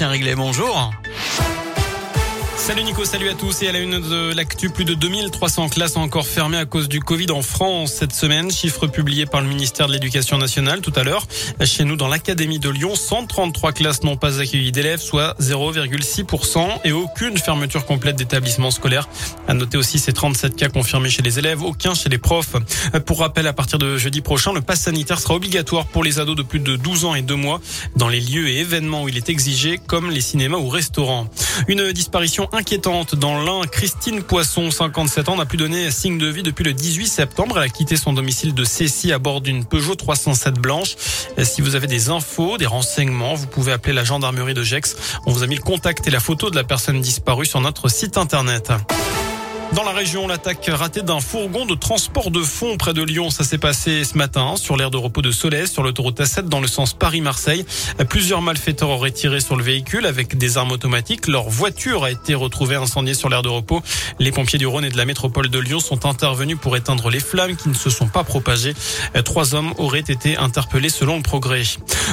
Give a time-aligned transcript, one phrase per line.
[0.00, 0.94] Bastien Réglet, bonjour.
[2.70, 5.96] Salut Nico, salut à tous et à la une de l'actu, plus de 2300 classes
[5.96, 9.88] encore fermées à cause du Covid en France cette semaine, chiffre publié par le ministère
[9.88, 11.26] de l'Éducation nationale tout à l'heure.
[11.64, 16.92] Chez nous dans l'Académie de Lyon, 133 classes n'ont pas accueilli d'élèves, soit 0,6% et
[16.92, 19.08] aucune fermeture complète d'établissements scolaires.
[19.48, 22.54] À noter aussi ces 37 cas confirmés chez les élèves, aucun chez les profs.
[23.04, 26.36] Pour rappel, à partir de jeudi prochain, le pass sanitaire sera obligatoire pour les ados
[26.36, 27.60] de plus de 12 ans et 2 mois
[27.96, 31.28] dans les lieux et événements où il est exigé, comme les cinémas ou restaurants.
[31.66, 33.62] Une disparition inquiétante dans l'Ain.
[33.66, 37.56] Christine Poisson, 57 ans, n'a plus donné signe de vie depuis le 18 septembre.
[37.56, 40.94] Elle a quitté son domicile de Cécy à bord d'une Peugeot 307 blanche.
[41.42, 44.94] Si vous avez des infos, des renseignements, vous pouvez appeler la gendarmerie de Gex.
[45.24, 47.88] On vous a mis le contact et la photo de la personne disparue sur notre
[47.88, 48.70] site internet.
[49.74, 53.44] Dans la région, l'attaque ratée d'un fourgon de transport de fonds près de Lyon, ça
[53.44, 56.66] s'est passé ce matin sur l'aire de repos de Solès, sur l'autoroute A7 dans le
[56.66, 57.64] sens Paris-Marseille.
[58.08, 61.28] Plusieurs malfaiteurs auraient tiré sur le véhicule avec des armes automatiques.
[61.28, 63.80] Leur voiture a été retrouvée incendiée sur l'aire de repos.
[64.18, 67.20] Les pompiers du Rhône et de la métropole de Lyon sont intervenus pour éteindre les
[67.20, 68.74] flammes qui ne se sont pas propagées.
[69.24, 71.62] Trois hommes auraient été interpellés selon le progrès.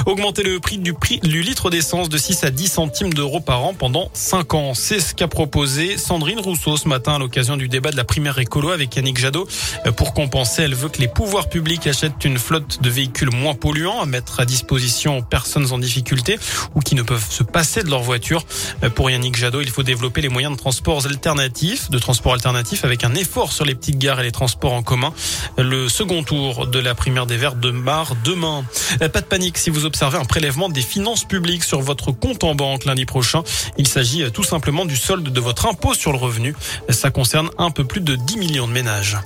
[0.06, 3.64] Augmenter le prix du prix du litre d'essence de 6 à 10 centimes d'euros par
[3.64, 4.74] an pendant 5 ans.
[4.74, 8.38] C'est ce qu'a proposé Sandrine Rousseau ce matin à l'occasion du débat de la primaire
[8.38, 9.46] écolo avec Yannick Jadot.
[9.86, 13.54] Euh, pour compenser, elle veut que les pouvoirs publics achètent une flotte de véhicules moins
[13.54, 16.38] polluants à mettre à disposition aux personnes en difficulté
[16.74, 18.44] ou qui ne peuvent se passer de leur voiture.
[18.82, 22.84] Euh, pour Yannick Jadot, il faut développer les moyens de transport alternatifs, de transport alternatif
[22.84, 25.12] avec un effort sur les petites gares et les transports en commun.
[25.56, 28.64] Le second tour de la primaire des Verts de Mar demain.
[29.00, 32.44] Euh, pas de panique si vous observez un prélèvement des finances publiques sur votre compte
[32.44, 33.42] en banque lundi prochain.
[33.76, 36.54] Il s'agit tout simplement du solde de votre impôt sur le revenu.
[36.88, 39.16] Ça concerne un peu plus de 10 millions de ménages.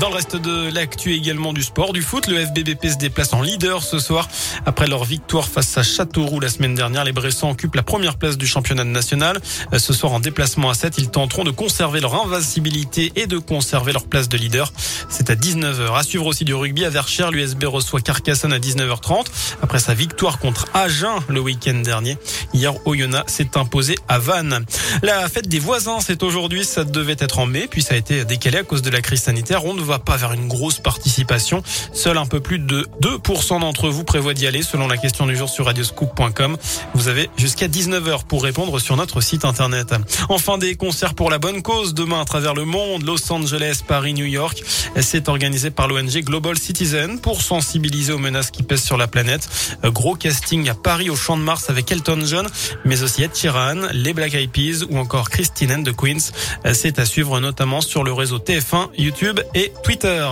[0.00, 3.42] Dans le reste de l'actu également du sport, du foot, le FBBP se déplace en
[3.42, 4.28] leader ce soir.
[4.64, 8.38] Après leur victoire face à Châteauroux la semaine dernière, les Bressans occupent la première place
[8.38, 9.40] du championnat national.
[9.76, 13.92] Ce soir en déplacement à 7, ils tenteront de conserver leur invincibilité et de conserver
[13.92, 14.72] leur place de leader.
[15.08, 15.96] C'est à 19h.
[15.98, 19.26] À suivre aussi du rugby à Verchères, l'USB reçoit Carcassonne à 19h30.
[19.62, 22.18] Après sa victoire contre Agen le week-end dernier,
[22.54, 24.64] hier Oyonnax s'est imposé à Vannes.
[25.02, 26.64] La fête des voisins, c'est aujourd'hui.
[26.64, 29.22] Ça devait être en mai, puis ça a été décalé à cause de la crise
[29.22, 29.64] sanitaire.
[29.88, 31.62] Va pas vers une grosse participation.
[31.92, 35.34] Seul un peu plus de 2% d'entre vous prévoient d'y aller selon la question du
[35.34, 36.56] jour sur radioscoop.com.
[36.94, 39.94] Vous avez jusqu'à 19h pour répondre sur notre site internet.
[40.28, 44.12] Enfin, des concerts pour la bonne cause demain à travers le monde, Los Angeles, Paris,
[44.12, 44.62] New York.
[45.00, 49.48] C'est organisé par l'ONG Global Citizen pour sensibiliser aux menaces qui pèsent sur la planète.
[49.84, 52.46] Gros casting à Paris au Champ de Mars avec Elton John,
[52.84, 56.32] mais aussi Ed Sheeran, les Black Eyed Peas ou encore Christine and the Queens.
[56.74, 59.40] C'est à suivre notamment sur le réseau TF1, YouTube
[59.82, 60.26] Twitter.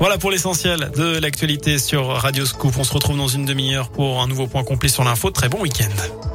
[0.00, 2.74] Voilà pour l'essentiel de l'actualité sur Radio Scoop.
[2.78, 5.30] On se retrouve dans une demi-heure pour un nouveau point complet sur l'info.
[5.30, 6.27] Très bon week-end.